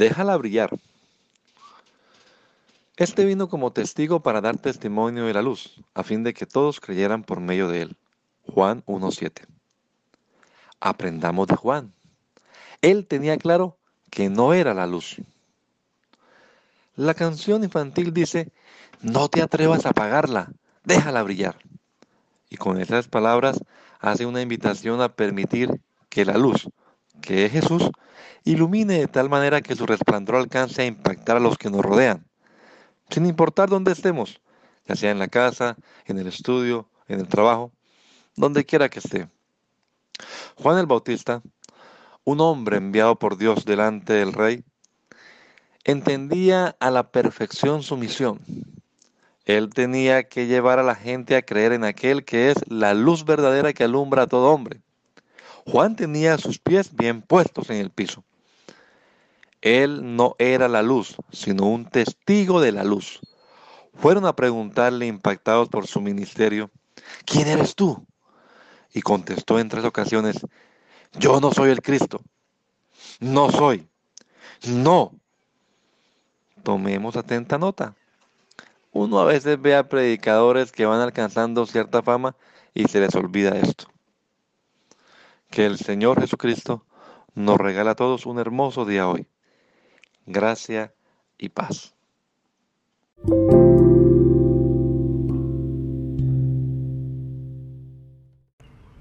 [0.00, 0.70] Déjala brillar.
[2.96, 6.80] Este vino como testigo para dar testimonio de la luz, a fin de que todos
[6.80, 7.96] creyeran por medio de él.
[8.46, 9.44] Juan 1.7.
[10.80, 11.92] Aprendamos de Juan.
[12.80, 13.76] Él tenía claro
[14.10, 15.16] que no era la luz.
[16.96, 18.50] La canción infantil dice,
[19.02, 20.50] no te atrevas a apagarla,
[20.82, 21.58] déjala brillar.
[22.48, 23.62] Y con esas palabras
[23.98, 26.70] hace una invitación a permitir que la luz,
[27.20, 27.90] que es Jesús,
[28.44, 32.30] ilumine de tal manera que su resplandor alcance a impactar a los que nos rodean
[33.10, 34.40] sin importar dónde estemos,
[34.86, 37.72] ya sea en la casa, en el estudio, en el trabajo,
[38.36, 39.28] donde quiera que esté.
[40.56, 41.42] Juan el Bautista,
[42.24, 44.64] un hombre enviado por Dios delante del rey,
[45.84, 48.40] entendía a la perfección su misión.
[49.44, 53.24] Él tenía que llevar a la gente a creer en aquel que es la luz
[53.24, 54.80] verdadera que alumbra a todo hombre.
[55.66, 58.24] Juan tenía sus pies bien puestos en el piso.
[59.62, 63.20] Él no era la luz, sino un testigo de la luz.
[63.94, 66.70] Fueron a preguntarle, impactados por su ministerio,
[67.26, 68.06] ¿quién eres tú?
[68.94, 70.36] Y contestó en tres ocasiones,
[71.18, 72.20] yo no soy el Cristo.
[73.18, 73.86] No soy.
[74.66, 75.12] No.
[76.62, 77.94] Tomemos atenta nota.
[78.92, 82.34] Uno a veces ve a predicadores que van alcanzando cierta fama
[82.74, 83.86] y se les olvida esto.
[85.50, 86.86] Que el Señor Jesucristo
[87.34, 89.26] nos regala a todos un hermoso día hoy
[90.26, 90.92] gracia
[91.38, 91.92] y paz.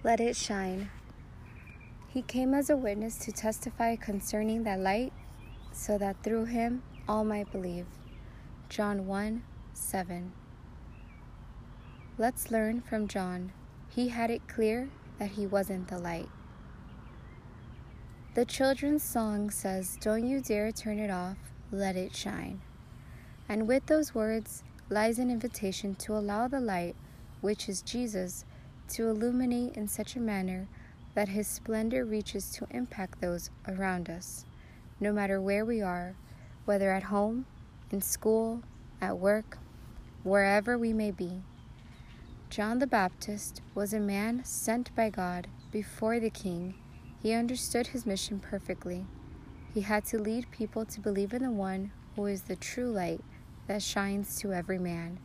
[0.03, 0.89] Let it shine.
[2.07, 5.13] He came as a witness to testify concerning that light,
[5.71, 7.85] so that through him all might believe.
[8.69, 9.43] John 1
[9.73, 10.31] 7.
[12.17, 13.51] Let's learn from John.
[13.89, 14.89] He had it clear
[15.19, 16.29] that he wasn't the light.
[18.35, 21.37] The children's song says, Don't you dare turn it off,
[21.71, 22.61] let it shine.
[23.49, 26.95] And with those words lies an invitation to allow the light,
[27.41, 28.45] which is Jesus,
[28.89, 30.67] to illuminate in such a manner
[31.15, 34.45] that his splendor reaches to impact those around us,
[34.99, 36.15] no matter where we are,
[36.65, 37.47] whether at home,
[37.89, 38.61] in school,
[39.01, 39.57] at work,
[40.21, 41.41] wherever we may be.
[42.51, 46.75] John the Baptist was a man sent by God before the king
[47.21, 49.05] he understood his mission perfectly.
[49.73, 53.21] He had to lead people to believe in the one who is the true light
[53.67, 55.19] that shines to every man.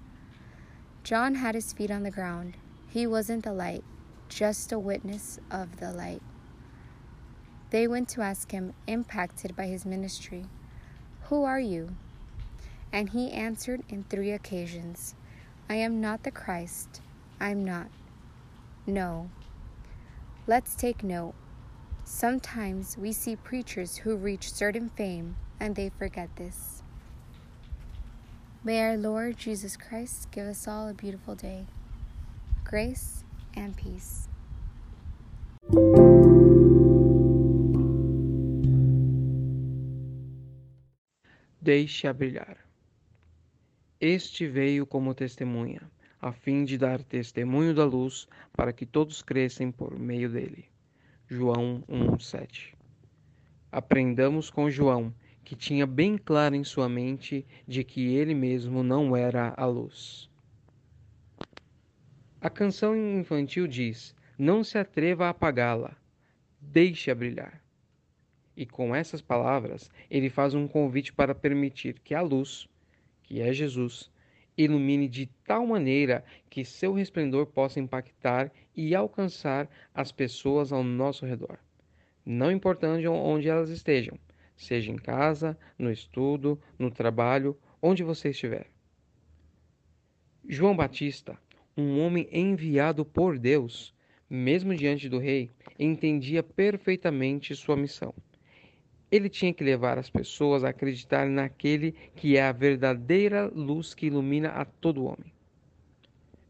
[1.03, 2.57] John had his feet on the ground.
[2.89, 3.85] He wasn't the light,
[4.29, 6.23] just a witness of the light.
[7.71, 10.47] They went to ask him, impacted by his ministry,
[11.25, 11.97] Who are you?
[12.93, 15.15] And he answered in three occasions,
[15.69, 17.01] I am not the Christ.
[17.41, 17.89] I'm not.
[18.87, 19.31] No.
[20.47, 21.35] Let's take note.
[22.07, 26.83] Sometimes we see preachers who reach certain fame and they forget this.
[28.63, 31.67] May our Lord Jesus Christ give us all a beautiful day.
[32.63, 33.25] Grace
[33.57, 34.29] and peace.
[41.63, 42.59] Deixe-a brilhar.
[43.99, 45.81] Este veio como testemunha,
[46.21, 50.74] a fim de dar testemunho da luz, para que todos crescem por meio dele.
[51.27, 52.75] João 1:7.
[53.73, 55.13] Aprendamos com João,
[55.43, 60.29] que tinha bem claro em sua mente de que ele mesmo não era a luz.
[62.43, 65.97] A canção infantil diz: Não se atreva a apagá-la,
[66.61, 67.65] deixe-a brilhar.
[68.55, 72.69] E com essas palavras, ele faz um convite para permitir que a luz,
[73.23, 74.11] que é Jesus,
[74.57, 81.27] ilumine de tal maneira que seu resplendor possa impactar e alcançar as pessoas ao nosso
[81.27, 81.59] redor,
[82.25, 84.19] não importando onde elas estejam,
[84.57, 88.71] seja em casa, no estudo, no trabalho, onde você estiver.
[90.49, 91.39] João Batista,
[91.77, 93.95] um homem enviado por Deus,
[94.29, 98.15] mesmo diante do rei, entendia perfeitamente sua missão
[99.15, 104.07] ele tinha que levar as pessoas a acreditar naquele que é a verdadeira luz que
[104.07, 105.33] ilumina a todo homem.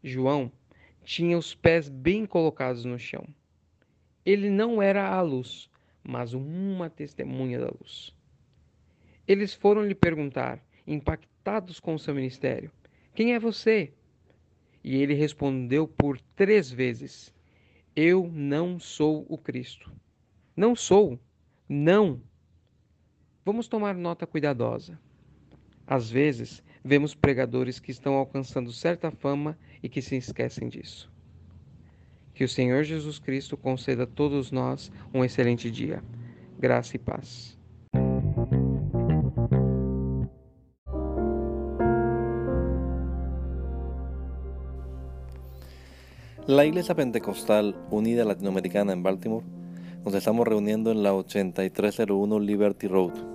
[0.03, 0.51] João
[1.03, 3.23] tinha os pés bem colocados no chão.
[4.25, 5.69] Ele não era a luz,
[6.03, 8.11] mas uma testemunha da luz.
[9.27, 12.71] Eles foram lhe perguntar, impactados com seu ministério:
[13.13, 13.93] Quem é você?
[14.83, 17.31] E ele respondeu por três vezes:
[17.95, 19.91] Eu não sou o Cristo.
[20.57, 21.19] Não sou.
[21.69, 22.19] Não.
[23.45, 24.99] Vamos tomar nota cuidadosa.
[25.85, 31.13] Às vezes, vemos pregadores que estão alcançando certa fama e que se esquecem disso.
[32.33, 36.03] Que o Senhor Jesus Cristo conceda a todos nós um excelente dia.
[36.57, 37.55] Graça e paz.
[46.47, 49.45] La Iglesia Pentecostal Unida Latinoamericana en Baltimore
[50.03, 53.34] nos estamos reuniendo en la 8301 Liberty Road.